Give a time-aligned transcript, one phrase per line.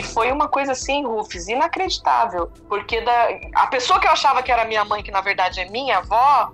[0.00, 2.50] E foi uma coisa assim, Rufus, inacreditável.
[2.68, 5.68] Porque da, a pessoa que eu achava que era minha mãe, que na verdade é
[5.68, 6.52] minha avó.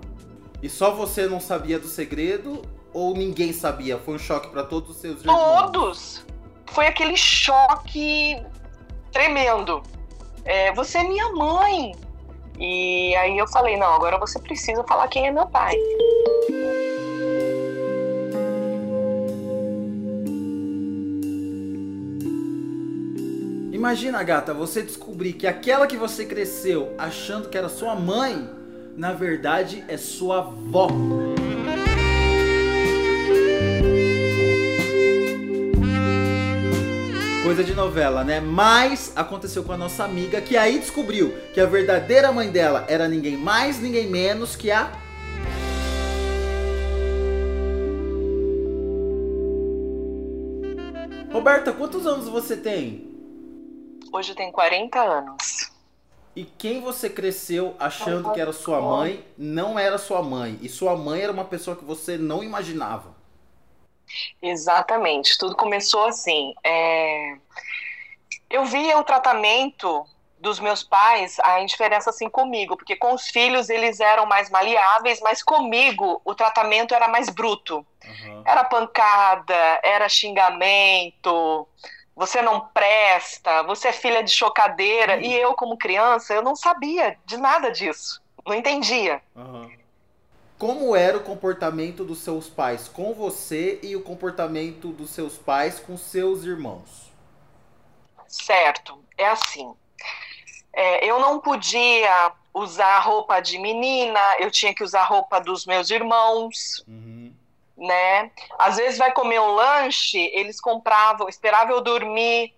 [0.61, 2.61] E só você não sabia do segredo?
[2.93, 3.97] Ou ninguém sabia?
[3.97, 5.61] Foi um choque para todos os seus irmãos?
[5.61, 6.25] Todos!
[6.71, 8.37] Foi aquele choque
[9.13, 9.81] tremendo.
[10.43, 11.95] É, você é minha mãe.
[12.59, 15.73] E aí eu falei, não, agora você precisa falar quem é meu pai.
[23.87, 28.49] Imagina, gata, você descobrir que aquela que você cresceu achando que era sua mãe,
[28.97, 30.89] na verdade é sua avó.
[37.41, 38.41] Coisa de novela, né?
[38.41, 43.07] Mas aconteceu com a nossa amiga que aí descobriu que a verdadeira mãe dela era
[43.07, 44.91] ninguém mais, ninguém menos que a
[51.31, 53.16] Roberta, quantos anos você tem?
[54.11, 55.71] Hoje tenho 40 anos.
[56.35, 60.59] E quem você cresceu achando que era sua mãe, não era sua mãe.
[60.61, 63.15] E sua mãe era uma pessoa que você não imaginava.
[64.41, 66.53] Exatamente, tudo começou assim.
[66.63, 67.37] É...
[68.49, 70.05] Eu via o tratamento
[70.39, 75.19] dos meus pais, a indiferença assim comigo, porque com os filhos eles eram mais maleáveis,
[75.21, 77.85] mas comigo o tratamento era mais bruto.
[78.05, 78.43] Uhum.
[78.45, 81.67] Era pancada, era xingamento,
[82.17, 85.17] você não presta, você é filha de chocadeira.
[85.17, 85.21] Uhum.
[85.21, 89.21] E eu, como criança, eu não sabia de nada disso, não entendia.
[89.35, 89.71] Uhum.
[90.57, 95.79] Como era o comportamento dos seus pais com você e o comportamento dos seus pais
[95.79, 97.11] com seus irmãos?
[98.27, 99.71] Certo, é assim.
[100.73, 105.91] É, eu não podia usar roupa de menina, eu tinha que usar roupa dos meus
[105.91, 107.31] irmãos, uhum.
[107.77, 108.31] Né?
[108.57, 112.53] Às vezes vai comer um lanche, eles compravam, esperavam eu dormir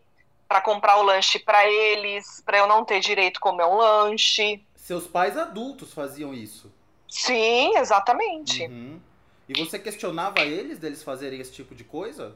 [0.48, 4.66] para comprar o lanche para eles, para eu não ter direito a comer um lanche.
[4.76, 6.72] Seus pais adultos faziam isso?
[7.08, 8.66] Sim, exatamente.
[8.66, 9.00] Uhum.
[9.48, 12.36] E você questionava eles deles fazerem esse tipo de coisa?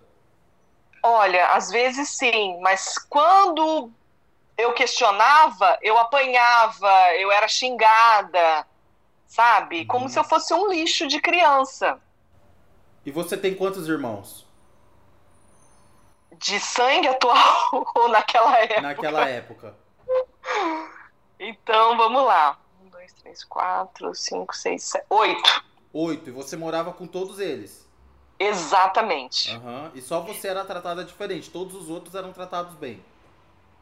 [1.02, 3.92] Olha, às vezes sim, mas quando
[4.58, 8.66] eu questionava, eu apanhava, eu era xingada,
[9.28, 9.82] sabe?
[9.82, 9.88] Uhum.
[9.88, 12.00] Como se eu fosse um lixo de criança.
[13.06, 14.46] E você tem quantos irmãos?
[16.38, 18.82] De sangue atual ou naquela época?
[18.82, 19.76] Naquela época.
[21.40, 22.58] então, vamos lá
[23.04, 25.64] dois, três, quatro, cinco, seis, sete, oito.
[25.92, 26.30] Oito.
[26.30, 27.88] E você morava com todos eles?
[28.40, 29.52] Exatamente.
[29.52, 29.92] Uhum.
[29.94, 31.50] E só você era tratada diferente.
[31.50, 33.04] Todos os outros eram tratados bem.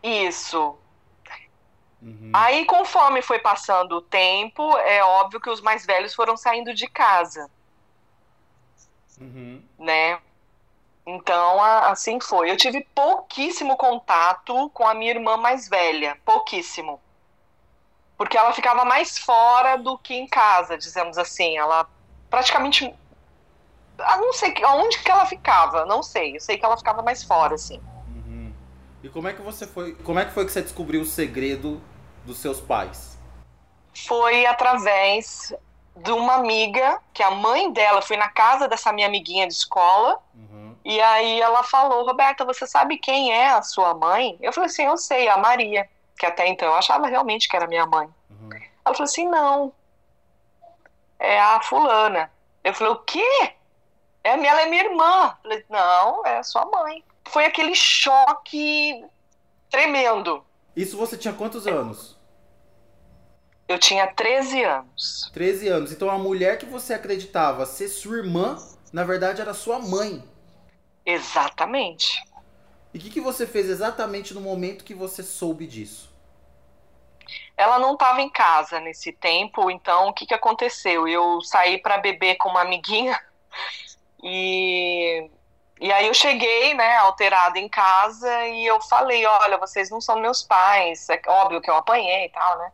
[0.01, 0.75] Isso.
[2.01, 2.31] Uhum.
[2.33, 6.87] Aí, conforme foi passando o tempo, é óbvio que os mais velhos foram saindo de
[6.87, 7.49] casa.
[9.21, 9.61] Uhum.
[9.79, 10.19] Né?
[11.05, 12.51] Então, assim foi.
[12.51, 16.17] Eu tive pouquíssimo contato com a minha irmã mais velha.
[16.25, 16.99] Pouquíssimo
[18.21, 21.57] porque ela ficava mais fora do que em casa, dizemos assim.
[21.57, 21.89] Ela
[22.29, 22.85] praticamente.
[22.85, 22.93] Eu
[23.97, 26.35] ah, não sei onde que ela ficava, não sei.
[26.35, 27.81] Eu sei que ela ficava mais fora, assim.
[28.15, 28.53] Uhum.
[29.01, 29.95] E como é que você foi.
[29.95, 31.81] Como é que foi que você descobriu o segredo
[32.23, 33.17] dos seus pais?
[34.07, 35.51] Foi através
[35.95, 40.17] de uma amiga, que a mãe dela foi na casa dessa minha amiguinha de escola.
[40.33, 40.75] Uhum.
[40.83, 44.37] E aí ela falou, Roberta, você sabe quem é a sua mãe?
[44.41, 45.87] Eu falei assim, eu sei, a Maria
[46.21, 48.07] que até então eu achava realmente que era minha mãe.
[48.29, 48.49] Uhum.
[48.85, 49.73] Ela falou assim: não,
[51.17, 52.31] é a fulana.
[52.63, 53.53] Eu falei: o quê?
[54.23, 55.25] É, ela é minha irmã.
[55.29, 57.03] Eu falei: não, é a sua mãe.
[57.25, 59.03] Foi aquele choque
[59.71, 60.45] tremendo.
[60.75, 62.15] Isso você tinha quantos anos?
[63.71, 65.31] Eu tinha 13 anos.
[65.31, 65.91] 13 anos.
[65.93, 68.57] Então a mulher que você acreditava ser sua irmã,
[68.91, 70.21] na verdade era sua mãe.
[71.05, 72.21] Exatamente.
[72.93, 76.11] E o que, que você fez exatamente no momento que você soube disso?
[77.55, 81.07] Ela não estava em casa nesse tempo, então o que, que aconteceu?
[81.07, 83.17] Eu saí para beber com uma amiguinha
[84.21, 85.29] e,
[85.79, 90.19] e aí eu cheguei, né, alterada em casa e eu falei, olha, vocês não são
[90.19, 92.71] meus pais, é óbvio que eu apanhei e tal, né?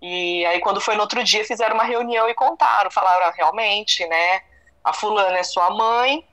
[0.00, 4.06] E aí quando foi no outro dia fizeram uma reunião e contaram, falaram, ah, realmente,
[4.06, 4.42] né,
[4.84, 6.24] a fulana é sua mãe,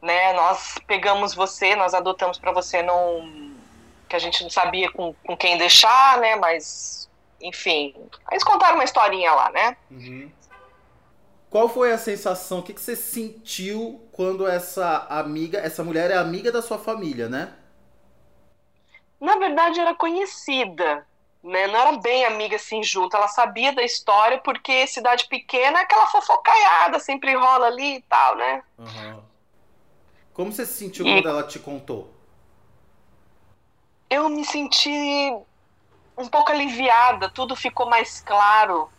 [0.00, 3.52] né, nós pegamos você, nós adotamos para você não
[4.12, 6.36] que a gente não sabia com, com quem deixar, né?
[6.36, 7.08] Mas,
[7.40, 7.94] enfim.
[8.30, 9.76] Eles contaram uma historinha lá, né?
[9.90, 10.30] Uhum.
[11.48, 12.58] Qual foi a sensação?
[12.58, 17.26] O que, que você sentiu quando essa amiga, essa mulher é amiga da sua família,
[17.26, 17.54] né?
[19.18, 21.06] Na verdade, era conhecida,
[21.42, 21.66] né?
[21.66, 23.16] Não era bem amiga assim junto.
[23.16, 28.36] Ela sabia da história porque cidade pequena é aquela fofocaiada, sempre rola ali e tal,
[28.36, 28.62] né?
[28.78, 29.22] Uhum.
[30.32, 31.14] Como você se sentiu e...
[31.14, 32.12] quando ela te contou?
[34.12, 34.90] eu eu me senti
[36.16, 38.90] um pouco aliviada, tudo ficou mais claro.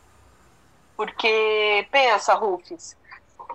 [0.97, 2.95] Porque, pensa, Rufus,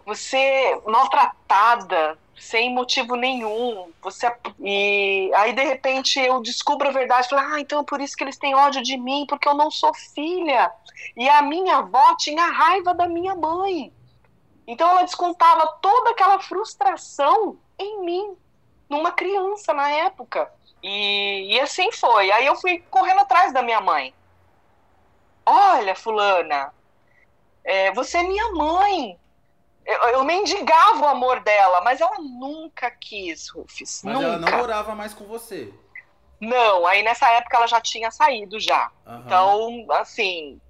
[0.06, 7.54] você maltratada, sem motivo nenhum, você e aí de repente eu descubro a verdade, falo,
[7.54, 9.92] ah, então é por isso que eles têm ódio de mim, porque eu não sou
[9.94, 10.72] filha.
[11.16, 13.92] E a minha avó tinha raiva da minha mãe.
[14.66, 18.36] Então ela descontava toda aquela frustração em mim,
[18.88, 20.50] numa criança na época.
[20.82, 22.30] E, e assim foi.
[22.30, 24.14] Aí eu fui correndo atrás da minha mãe.
[25.44, 26.72] Olha, fulana,
[27.64, 29.18] é, você é minha mãe.
[29.88, 34.02] Eu, eu mendigava o amor dela, mas ela nunca quis, Rufus.
[34.04, 34.26] Mas nunca.
[34.26, 35.72] ela não morava mais com você.
[36.38, 38.90] Não, aí nessa época ela já tinha saído já.
[39.06, 39.22] Aham.
[39.24, 40.60] Então, assim,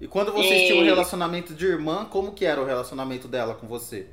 [0.00, 3.54] E quando vocês E- tinham um relacionamento de irmã, como que era o relacionamento dela
[3.54, 4.08] com você?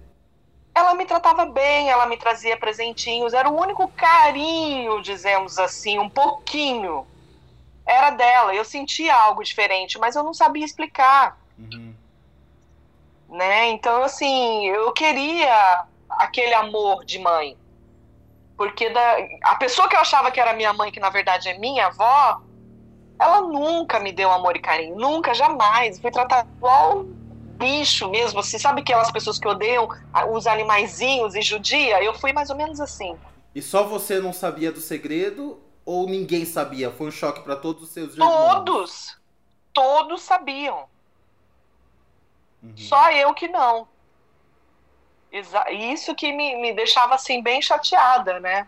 [0.76, 6.10] ela me tratava bem, ela me trazia presentinhos, era o único carinho, dizemos assim, um
[6.10, 7.08] pouquinho.
[7.88, 11.95] Era dela, eu sentia algo diferente, mas eu não sabia explicar, Uhum.
[13.30, 13.70] Né?
[13.70, 17.58] Então, assim, eu queria aquele amor de mãe.
[18.58, 21.58] Porque da, a pessoa que eu achava que era minha mãe, que na verdade é
[21.58, 22.42] minha avó,
[23.20, 26.00] ela nunca me deu amor e carinho, nunca, jamais.
[26.00, 27.06] Fui tratada igual
[27.58, 29.88] bicho mesmo, assim, sabe aquelas pessoas que odeiam
[30.32, 32.04] os animaizinhos e judia?
[32.04, 33.18] Eu fui mais ou menos assim.
[33.54, 36.92] E só você não sabia do segredo ou ninguém sabia?
[36.92, 38.30] Foi um choque pra todos os seus irmãos?
[38.30, 39.18] Todos,
[39.74, 40.86] todos sabiam,
[42.64, 42.78] Uhum.
[42.78, 43.88] só eu que não.
[45.72, 48.68] Isso que me, me deixava assim bem chateada, né?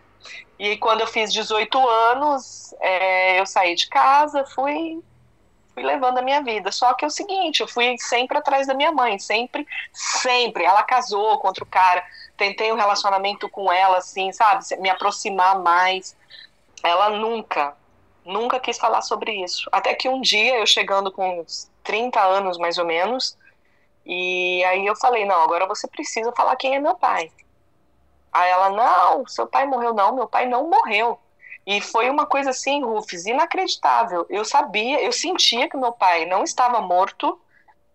[0.58, 5.00] E quando eu fiz 18 anos, é, eu saí de casa, fui,
[5.72, 6.72] fui levando a minha vida.
[6.72, 10.64] Só que é o seguinte, eu fui sempre atrás da minha mãe, sempre, sempre.
[10.64, 12.04] Ela casou contra o cara,
[12.36, 14.64] tentei um relacionamento com ela, assim, sabe?
[14.80, 16.16] Me aproximar mais.
[16.82, 17.76] Ela nunca,
[18.24, 19.68] nunca quis falar sobre isso.
[19.70, 23.37] Até que um dia, eu chegando com uns 30 anos mais ou menos,
[24.08, 27.30] e aí eu falei, não, agora você precisa falar quem é meu pai.
[28.32, 31.20] Aí ela, não, seu pai morreu, não, meu pai não morreu.
[31.66, 34.24] E foi uma coisa assim, Rufus, inacreditável.
[34.30, 37.38] Eu sabia, eu sentia que meu pai não estava morto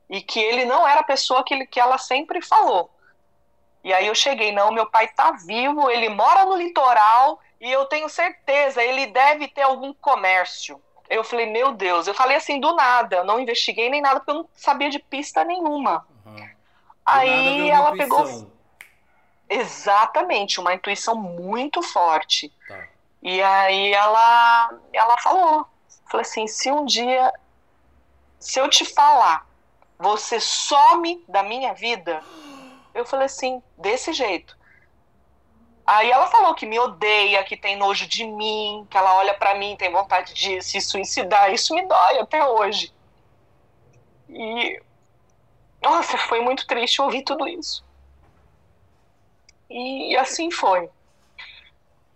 [0.07, 2.91] e que ele não era a pessoa que, ele, que ela sempre falou.
[3.83, 7.85] E aí eu cheguei, não, meu pai tá vivo, ele mora no litoral e eu
[7.85, 10.79] tenho certeza, ele deve ter algum comércio.
[11.13, 14.31] Eu falei, meu Deus, eu falei assim do nada, eu não investiguei nem nada porque
[14.31, 16.05] eu não sabia de pista nenhuma.
[16.25, 16.49] Uhum.
[17.05, 18.51] Aí ela pegou intuição.
[19.49, 22.51] exatamente uma intuição muito forte.
[22.67, 22.87] Tá.
[23.21, 25.67] E aí ela ela falou,
[26.09, 27.31] falou assim, se um dia
[28.39, 29.47] se eu te falar,
[29.97, 32.21] você some da minha vida,
[32.93, 34.57] eu falei assim, desse jeito.
[35.85, 39.55] Aí ela falou que me odeia, que tem nojo de mim, que ela olha pra
[39.55, 41.51] mim, tem vontade de se suicidar.
[41.53, 42.93] Isso me dói até hoje.
[44.29, 44.81] E
[45.83, 47.83] nossa, foi muito triste ouvir tudo isso.
[49.69, 50.89] E, assim foi.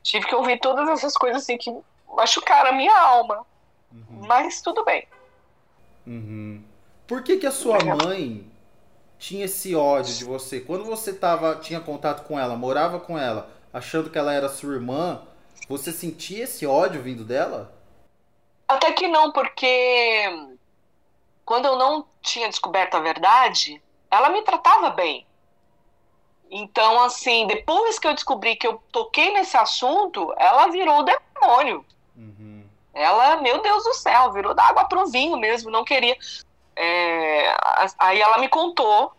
[0.02, 1.76] Tive que ouvir todas essas coisas assim que
[2.16, 3.46] machucaram a minha alma.
[3.92, 4.26] Uhum.
[4.26, 5.06] Mas tudo bem.
[6.06, 6.64] Uhum.
[7.06, 8.50] Por que, que a sua mãe
[9.20, 10.62] tinha esse ódio de você?
[10.62, 14.74] Quando você tava, tinha contato com ela, morava com ela, achando que ela era sua
[14.74, 15.22] irmã,
[15.68, 17.74] você sentia esse ódio vindo dela?
[18.68, 20.24] Até que não, porque
[21.46, 23.82] quando eu não tinha descoberto a verdade,
[24.12, 25.26] ela me tratava bem.
[26.50, 31.86] Então, assim, depois que eu descobri que eu toquei nesse assunto, ela virou o demônio.
[32.16, 32.66] Uhum.
[32.94, 36.18] Ela, meu Deus do céu, virou da água pro vinho mesmo, não queria.
[36.76, 37.56] É,
[37.98, 39.12] aí ela me contou,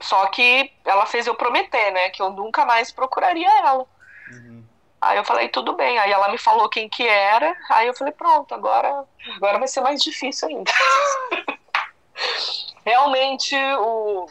[0.00, 3.86] só que ela fez eu prometer, né, que eu nunca mais procuraria ela.
[4.30, 4.64] Uhum.
[5.00, 5.98] Aí eu falei, tudo bem.
[5.98, 7.54] Aí ela me falou quem que era.
[7.70, 9.04] Aí eu falei, pronto, agora,
[9.36, 10.72] agora vai ser mais difícil ainda.
[12.84, 14.26] Realmente, o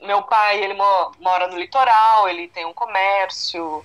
[0.00, 3.84] meu pai, ele mo- mora no litoral, ele tem um comércio,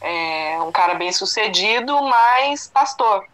[0.00, 3.26] é um cara bem sucedido, mas pastor.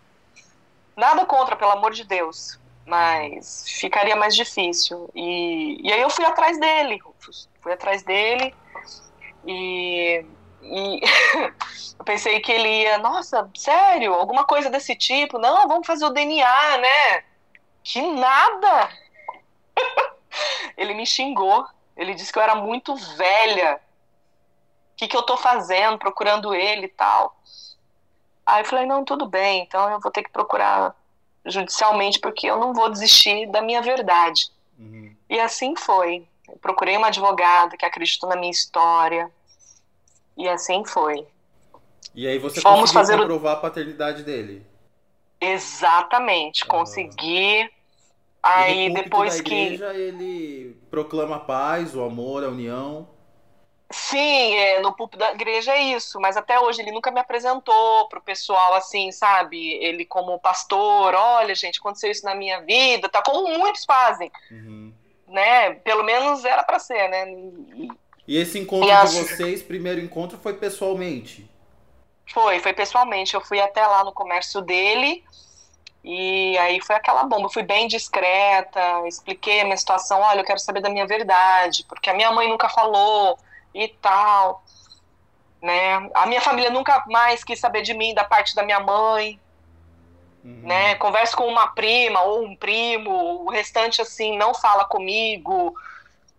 [0.96, 2.58] Nada contra, pelo amor de Deus.
[2.86, 5.08] Mas ficaria mais difícil.
[5.14, 7.00] E, e aí eu fui atrás dele.
[7.62, 8.54] Fui atrás dele
[9.46, 10.24] e,
[10.62, 11.00] e
[11.98, 14.14] eu pensei que ele ia, nossa, sério?
[14.14, 15.38] Alguma coisa desse tipo?
[15.38, 17.24] Não, vamos fazer o DNA, né?
[17.82, 18.90] Que nada!
[20.76, 21.66] ele me xingou.
[21.96, 23.80] Ele disse que eu era muito velha.
[24.92, 27.36] O que, que eu tô fazendo, procurando ele e tal.
[28.44, 30.94] Aí eu falei, não, tudo bem, então eu vou ter que procurar
[31.44, 34.50] judicialmente, porque eu não vou desistir da minha verdade.
[34.78, 35.14] Uhum.
[35.28, 36.26] E assim foi.
[36.52, 39.30] Eu procurei uma advogada que acreditou na minha história.
[40.36, 41.26] E assim foi.
[42.14, 44.66] E aí você Fomos conseguiu fazer comprovar a paternidade dele.
[45.40, 47.68] Exatamente, consegui.
[48.42, 49.98] Aí depois da igreja, que.
[49.98, 53.08] Ele proclama a paz, o amor, a união.
[53.90, 58.08] Sim, é, no púlpito da igreja é isso, mas até hoje ele nunca me apresentou
[58.08, 59.74] pro pessoal assim, sabe?
[59.74, 64.30] Ele como pastor, olha, gente, aconteceu isso na minha vida, tá como muitos fazem.
[64.50, 64.94] Uhum.
[65.32, 65.74] Né?
[65.76, 67.32] Pelo menos era para ser, né?
[67.32, 67.88] E,
[68.28, 71.50] e esse encontro e de vocês, primeiro encontro foi pessoalmente?
[72.32, 73.34] Foi, foi pessoalmente.
[73.34, 75.24] Eu fui até lá no comércio dele.
[76.04, 77.46] E aí foi aquela bomba.
[77.46, 80.20] Eu fui bem discreta, expliquei a minha situação.
[80.20, 83.38] Olha, eu quero saber da minha verdade, porque a minha mãe nunca falou
[83.74, 84.62] e tal,
[85.62, 86.10] né?
[86.14, 89.40] A minha família nunca mais quis saber de mim da parte da minha mãe,
[90.44, 90.60] uhum.
[90.62, 90.94] né?
[90.96, 95.74] Converso com uma prima ou um primo, o restante assim não fala comigo,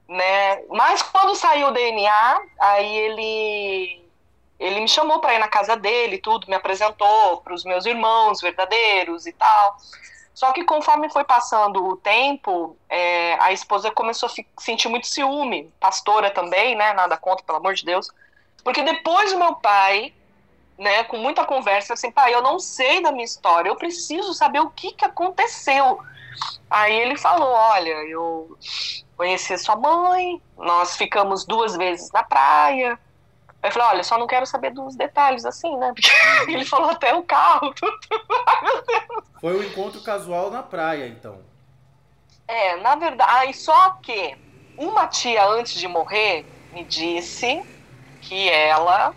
[0.07, 0.63] né?
[0.69, 4.03] Mas quando saiu o DNA, aí ele
[4.59, 8.39] ele me chamou para ir na casa dele, tudo, me apresentou para os meus irmãos
[8.39, 9.77] verdadeiros e tal.
[10.33, 15.71] Só que conforme foi passando o tempo, é, a esposa começou a sentir muito ciúme,
[15.79, 16.93] pastora também, né?
[16.93, 18.09] Nada contra, pelo amor de Deus.
[18.63, 20.13] Porque depois o meu pai,
[20.77, 24.59] né, com muita conversa, assim, pai, eu não sei da minha história, eu preciso saber
[24.59, 25.99] o que, que aconteceu.
[26.69, 28.57] Aí ele falou: Olha, eu
[29.15, 32.99] conheci sua mãe, nós ficamos duas vezes na praia,
[33.63, 35.93] Aí eu falei, olha, só não quero saber dos detalhes, assim, né?
[35.95, 36.09] Porque
[36.43, 36.49] uhum.
[36.49, 37.97] ele falou até o carro, tudo.
[39.39, 41.39] Foi um encontro casual na praia, então.
[42.45, 43.31] É, na verdade.
[43.33, 44.37] Aí só que
[44.77, 47.63] uma tia, antes de morrer, me disse
[48.21, 49.15] que ela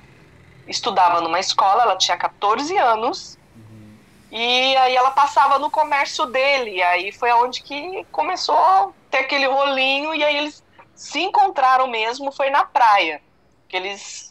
[0.66, 3.96] estudava numa escola, ela tinha 14 anos, uhum.
[4.30, 6.76] e aí ela passava no comércio dele.
[6.76, 11.86] E aí foi aonde que começou a ter aquele rolinho, e aí eles se encontraram
[11.86, 13.22] mesmo, foi na praia.
[13.68, 14.26] Que eles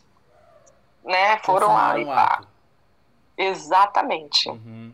[1.05, 1.37] né?
[1.43, 2.43] Foram lá e pá.
[3.37, 4.49] Exatamente.
[4.49, 4.91] Uhum.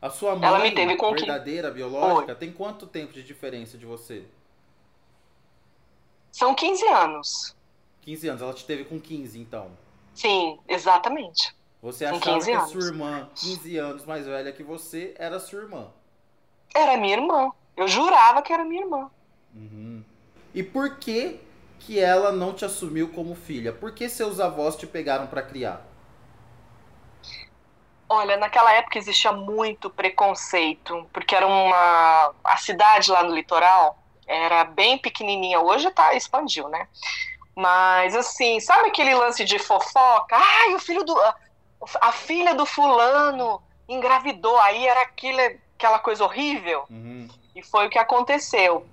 [0.00, 1.74] A sua mãe, Ela me teve com verdadeira, que...
[1.74, 2.38] biológica, Oi.
[2.38, 4.24] tem quanto tempo de diferença de você?
[6.32, 7.56] São 15 anos.
[8.02, 9.70] 15 anos, ela te teve com 15, então.
[10.20, 11.56] Sim, exatamente.
[11.80, 15.88] Você achava que a sua irmã, 15 anos mais velha que você, era sua irmã?
[16.74, 17.50] Era minha irmã.
[17.74, 19.10] Eu jurava que era minha irmã.
[19.54, 20.04] Uhum.
[20.52, 21.40] E por que
[21.78, 23.72] que ela não te assumiu como filha?
[23.72, 25.86] Por que seus avós te pegaram para criar?
[28.06, 33.96] Olha, naquela época existia muito preconceito, porque era uma a cidade lá no litoral
[34.26, 36.86] era bem pequenininha, hoje tá expandiu, né?
[37.54, 40.36] Mas assim, sabe aquele lance de fofoca?
[40.36, 41.14] Ai, o filho do
[42.00, 45.38] a filha do fulano engravidou, aí era aquilo,
[45.76, 46.84] aquela coisa horrível.
[46.90, 47.28] Uhum.
[47.54, 48.86] E foi o que aconteceu.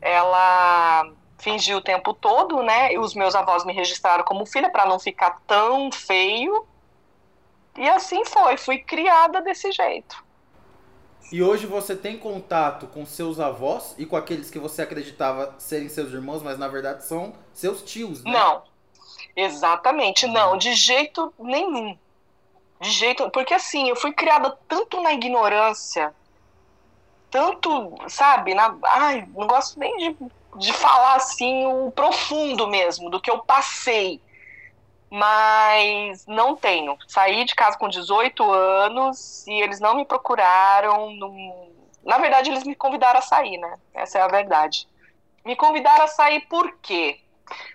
[0.00, 2.92] Ela fingi o tempo todo, né?
[2.92, 6.66] E os meus avós me registraram como filha para não ficar tão feio.
[7.76, 10.24] E assim foi, fui criada desse jeito.
[11.32, 15.88] E hoje você tem contato com seus avós e com aqueles que você acreditava serem
[15.88, 18.32] seus irmãos, mas na verdade são seus tios, né?
[18.32, 18.62] Não.
[19.36, 21.96] Exatamente, não, de jeito nenhum.
[22.80, 26.12] De jeito, porque assim, eu fui criada tanto na ignorância,
[27.30, 30.16] tanto, sabe, na, ai, não gosto nem de
[30.56, 34.20] de falar assim o profundo mesmo do que eu passei.
[35.10, 36.96] Mas não tenho.
[37.08, 41.10] Saí de casa com 18 anos e eles não me procuraram.
[41.16, 41.68] Não...
[42.04, 43.76] Na verdade, eles me convidaram a sair, né?
[43.92, 44.88] Essa é a verdade.
[45.44, 47.20] Me convidaram a sair por quê?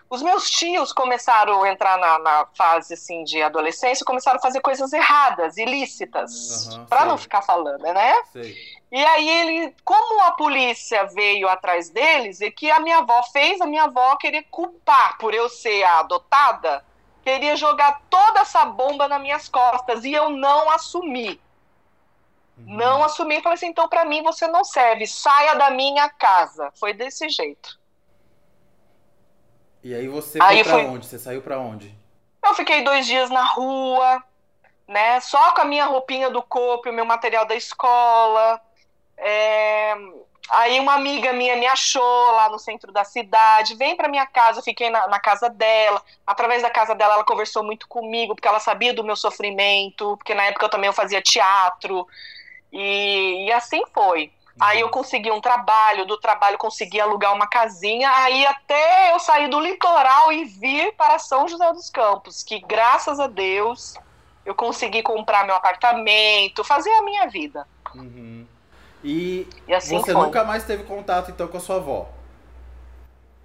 [0.09, 4.61] Os meus tios começaram a entrar na, na fase assim de adolescência, começaram a fazer
[4.61, 8.23] coisas erradas, ilícitas, uhum, para não ficar falando, né?
[8.31, 8.55] Sei.
[8.91, 13.59] E aí ele, como a polícia veio atrás deles, e que a minha avó fez,
[13.59, 16.85] a minha avó queria culpar por eu ser a adotada,
[17.25, 21.41] queria jogar toda essa bomba nas minhas costas e eu não assumi.
[22.57, 22.77] Uhum.
[22.77, 26.71] Não assumi, falei assim, então para mim você não serve, saia da minha casa.
[26.79, 27.79] Foi desse jeito.
[29.83, 31.05] E aí você aí foi pra onde?
[31.07, 31.93] Você saiu para onde?
[32.43, 34.23] Eu fiquei dois dias na rua,
[34.87, 35.19] né?
[35.19, 38.61] Só com a minha roupinha do corpo, o meu material da escola.
[39.17, 39.95] É...
[40.49, 44.59] Aí uma amiga minha me achou lá no centro da cidade, vem para minha casa,
[44.59, 46.01] eu fiquei na, na, casa dela.
[46.25, 50.35] Através da casa dela, ela conversou muito comigo, porque ela sabia do meu sofrimento, porque
[50.35, 52.07] na época eu também eu fazia teatro.
[52.71, 54.31] E, e assim foi.
[54.59, 59.49] Aí eu consegui um trabalho, do trabalho consegui alugar uma casinha, aí até eu sair
[59.49, 63.95] do litoral e vir para São José dos Campos, que graças a Deus
[64.45, 67.67] eu consegui comprar meu apartamento, fazer a minha vida.
[67.93, 68.47] Uhum.
[69.05, 70.25] E, e assim você foi.
[70.25, 72.09] nunca mais teve contato então com a sua avó?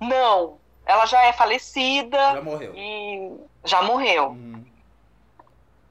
[0.01, 2.17] Não, ela já é falecida.
[2.17, 2.73] Já morreu.
[2.75, 4.29] E já morreu.
[4.29, 4.65] Uhum.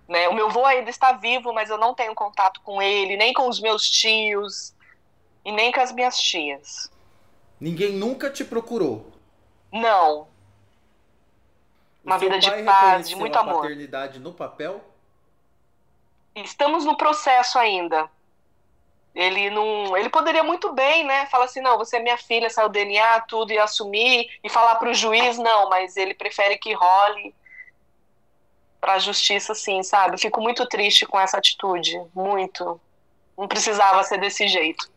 [0.07, 3.59] meu avô ainda está vivo, mas eu não tenho contato com ele, nem com os
[3.59, 4.73] meus tios
[5.45, 6.91] e nem com as minhas tias.
[7.59, 9.05] Ninguém nunca te procurou?
[9.71, 10.27] Não.
[12.03, 13.61] Uma vida de paz, de muito a amor.
[13.61, 14.81] paternidade no papel?
[16.33, 18.09] Estamos no processo ainda.
[19.13, 21.25] Ele não, ele poderia muito bem, né?
[21.27, 24.75] Falar assim, não, você é minha filha, saiu o DNA, tudo e assumir e falar
[24.75, 27.33] para o juiz, não, mas ele prefere que role
[28.79, 30.19] para a justiça, sim, sabe?
[30.19, 32.79] Fico muito triste com essa atitude, muito.
[33.37, 34.89] Não precisava ser desse jeito.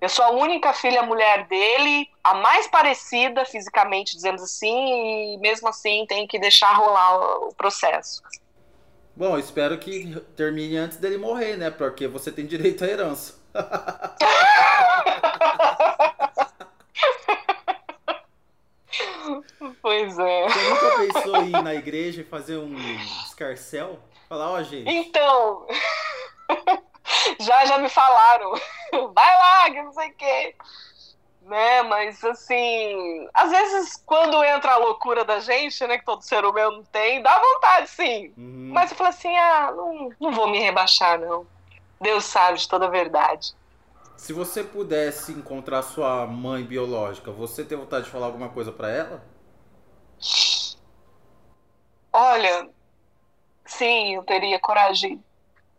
[0.00, 5.68] Eu sou a única filha mulher dele, a mais parecida fisicamente, dizemos assim, e mesmo
[5.68, 8.22] assim tem que deixar rolar o processo.
[9.16, 11.70] Bom, espero que termine antes dele morrer, né?
[11.70, 13.40] Porque você tem direito à herança.
[19.82, 20.48] pois é.
[20.48, 22.74] Você nunca pensou em ir na igreja e fazer um
[23.26, 23.98] escarcel?
[24.28, 24.88] Falar, ó, oh, gente.
[24.88, 25.66] Então.
[27.40, 28.52] já, já me falaram.
[29.12, 30.54] Vai lá, que não sei o quê.
[31.50, 36.44] Né, mas assim, às vezes quando entra a loucura da gente, né, que todo ser
[36.44, 38.32] humano tem, dá vontade sim.
[38.36, 38.70] Uhum.
[38.72, 41.44] Mas eu falo assim, ah, não, não vou me rebaixar não.
[42.00, 43.52] Deus sabe de toda a verdade.
[44.16, 48.88] Se você pudesse encontrar sua mãe biológica, você tem vontade de falar alguma coisa para
[48.88, 49.20] ela?
[52.12, 52.70] Olha,
[53.66, 55.20] sim, eu teria coragem.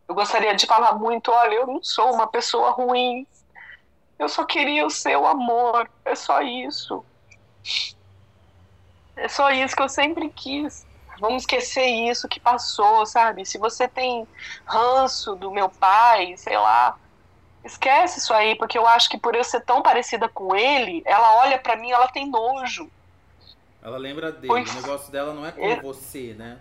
[0.06, 3.26] Eu gostaria de falar muito, olha, eu não sou uma pessoa ruim.
[4.22, 5.90] Eu só queria o seu amor.
[6.06, 7.04] É só isso.
[9.16, 10.86] É só isso que eu sempre quis.
[11.20, 13.46] Vamos esquecer isso que passou, sabe?
[13.46, 14.28] Se você tem
[14.64, 16.98] ranço do meu pai, sei lá,
[17.64, 21.36] Esquece isso aí, porque eu acho que por eu ser tão parecida com ele, ela
[21.38, 22.90] olha para mim, ela tem nojo.
[23.84, 24.48] Ela lembra dele.
[24.48, 24.72] Pois...
[24.72, 25.80] O negócio dela não é com é...
[25.80, 26.60] você, né?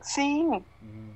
[0.00, 0.64] Sim.
[0.82, 1.14] Uhum.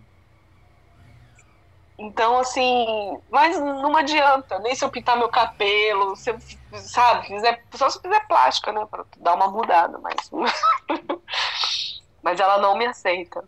[2.00, 6.38] Então, assim, mas não adianta, nem se eu pintar meu cabelo, se eu,
[6.72, 10.16] sabe, fizer, só se eu fizer plástica, né, pra dar uma mudada, mas.
[12.24, 13.46] mas ela não me aceita.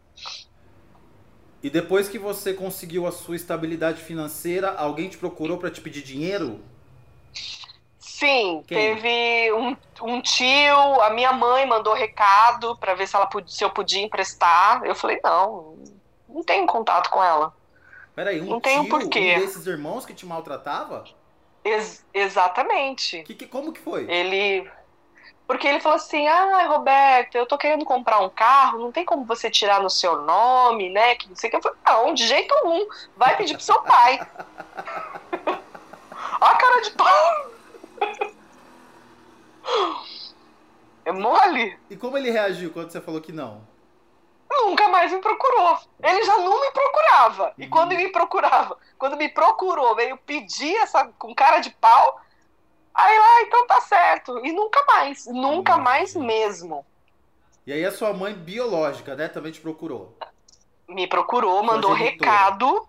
[1.62, 6.02] E depois que você conseguiu a sua estabilidade financeira, alguém te procurou para te pedir
[6.02, 6.60] dinheiro?
[7.98, 8.76] Sim, Quem?
[8.76, 13.70] teve um, um, tio, a minha mãe mandou recado para ver se, ela, se eu
[13.70, 14.84] podia emprestar.
[14.84, 15.78] Eu falei, não,
[16.28, 17.54] não tenho contato com ela.
[18.14, 19.36] Peraí, um não tio, porquê.
[19.36, 21.04] um desses irmãos que te maltratava?
[21.64, 23.22] Ex exatamente.
[23.22, 24.10] Que, que, como que foi?
[24.10, 24.68] Ele
[25.46, 29.24] porque ele falou assim: ah, Roberto, eu tô querendo comprar um carro, não tem como
[29.24, 31.14] você tirar no seu nome, né?
[31.14, 31.56] Que não sei o que.
[31.56, 32.86] Eu falei: não, de jeito algum.
[33.16, 34.20] Vai pedir pro seu pai.
[36.40, 37.52] Ó a cara de pau.
[41.04, 41.78] É mole.
[41.90, 43.66] E como ele reagiu quando você falou que não?
[44.92, 45.78] Mais me procurou.
[46.00, 47.52] Ele já não me procurava.
[47.58, 52.20] E quando ele me procurava, quando me procurou, veio pedir essa com cara de pau,
[52.94, 54.44] Aí lá, ah, então tá certo.
[54.44, 56.84] E nunca mais, nunca mais mesmo.
[57.66, 60.16] E aí a sua mãe biológica, né, também te procurou?
[60.88, 62.86] Me procurou, mandou recado.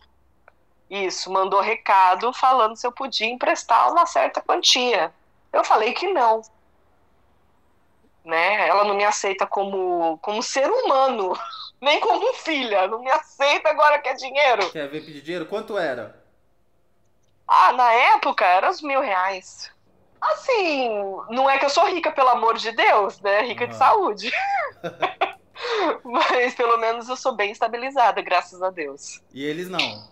[0.89, 5.13] Isso, mandou recado falando se eu podia emprestar uma certa quantia.
[5.51, 6.41] Eu falei que não.
[8.23, 8.67] Né?
[8.67, 11.33] Ela não me aceita como, como ser humano,
[11.81, 12.87] nem como filha.
[12.87, 14.69] Não me aceita agora que é dinheiro.
[14.71, 15.45] Quer ver pedir dinheiro?
[15.45, 16.21] Quanto era?
[17.47, 19.71] Ah, na época era uns mil reais.
[20.21, 20.89] Assim,
[21.29, 23.41] não é que eu sou rica, pelo amor de Deus, né?
[23.41, 23.69] Rica uhum.
[23.69, 24.31] de saúde.
[26.03, 29.21] Mas pelo menos eu sou bem estabilizada, graças a Deus.
[29.33, 30.09] E eles não?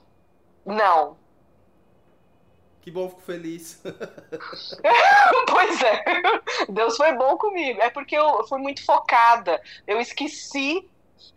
[0.65, 1.17] Não.
[2.81, 3.81] Que bom, fico feliz.
[5.49, 6.03] pois é.
[6.67, 7.79] Deus foi bom comigo.
[7.81, 9.61] É porque eu fui muito focada.
[9.85, 10.89] Eu esqueci.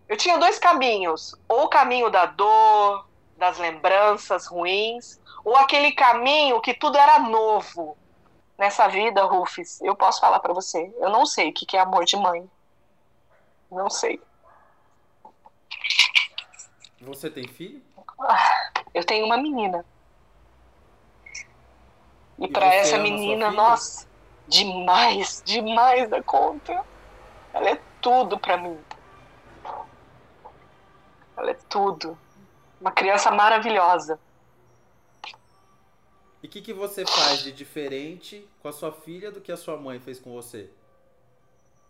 [0.09, 6.61] Eu tinha dois caminhos: ou o caminho da dor, das lembranças ruins, ou aquele caminho
[6.61, 7.97] que tudo era novo
[8.57, 12.05] nessa vida, Rufus, eu posso falar para você, eu não sei o que é amor
[12.05, 12.49] de mãe.
[13.71, 14.21] Não sei.
[17.01, 17.83] Você tem filho?
[18.95, 19.85] Eu tenho uma menina.
[22.39, 24.07] E, e para essa menina, nossa,
[24.47, 26.85] demais, demais da conta.
[27.53, 28.79] Ela é tudo para mim.
[31.37, 32.19] Ela é tudo.
[32.81, 34.19] Uma criança maravilhosa.
[36.43, 39.57] E o que, que você faz de diferente com a sua filha do que a
[39.57, 40.69] sua mãe fez com você?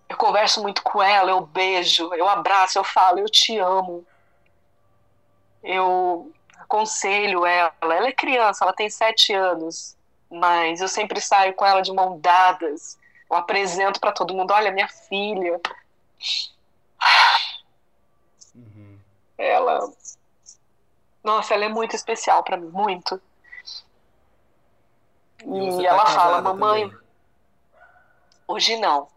[0.09, 4.07] Eu converso muito com ela, eu beijo, eu abraço, eu falo, eu te amo.
[5.63, 7.75] Eu aconselho ela.
[7.81, 9.97] Ela é criança, ela tem sete anos,
[10.31, 12.99] mas eu sempre saio com ela de mão dadas.
[13.31, 15.61] Eu apresento para todo mundo: olha, minha filha.
[18.55, 18.99] Uhum.
[19.37, 19.93] Ela.
[21.23, 23.21] Nossa, ela é muito especial para mim, muito.
[25.45, 26.89] E, e tá ela fala, mamãe.
[26.89, 27.05] Também.
[28.47, 29.09] Hoje não.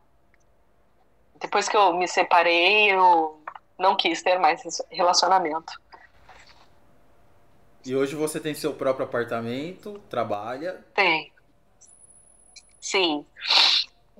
[1.36, 3.40] Depois que eu me separei, eu
[3.78, 5.80] não quis ter mais relacionamento.
[7.88, 10.84] E hoje você tem seu próprio apartamento, trabalha?
[10.94, 11.32] Tem.
[12.82, 13.26] Sim.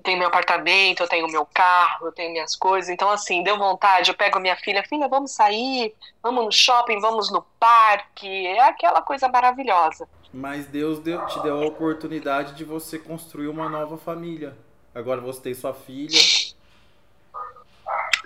[0.02, 2.88] Tenho meu apartamento, eu tenho meu carro, eu tenho minhas coisas.
[2.88, 7.30] Então, assim, deu vontade, eu pego minha filha, filha, vamos sair, vamos no shopping, vamos
[7.30, 8.46] no parque.
[8.46, 10.08] É aquela coisa maravilhosa.
[10.32, 14.56] Mas Deus deu, te deu a oportunidade de você construir uma nova família.
[14.94, 16.18] Agora você tem sua filha.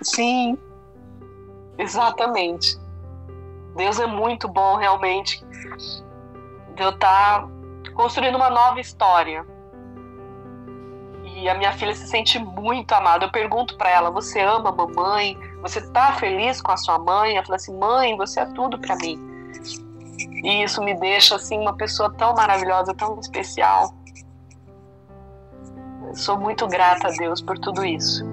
[0.01, 0.57] Sim,
[1.77, 2.81] exatamente.
[3.75, 5.43] Deus é muito bom, realmente.
[6.75, 7.49] De eu estar tá
[7.93, 9.45] construindo uma nova história.
[11.23, 13.25] E a minha filha se sente muito amada.
[13.25, 15.37] Eu pergunto para ela: Você ama a mamãe?
[15.61, 17.35] Você tá feliz com a sua mãe?
[17.35, 19.19] Ela fala assim: Mãe, você é tudo para mim.
[20.43, 23.93] E isso me deixa assim uma pessoa tão maravilhosa, tão especial.
[26.07, 28.32] Eu sou muito grata a Deus por tudo isso.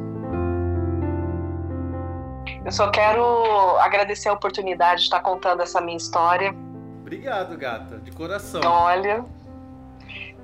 [2.65, 6.55] Eu só quero agradecer a oportunidade de estar contando essa minha história.
[7.01, 8.61] Obrigado, gata, de coração.
[8.65, 9.25] Olha,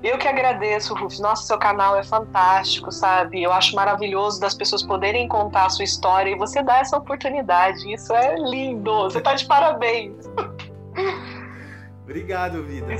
[0.03, 1.19] eu que agradeço, Rufus.
[1.19, 3.41] Nossa, seu canal é fantástico, sabe?
[3.41, 7.91] Eu acho maravilhoso das pessoas poderem contar a sua história e você dá essa oportunidade.
[7.91, 9.03] Isso é lindo.
[9.03, 10.13] Você tá de parabéns.
[12.03, 12.93] Obrigado, vida.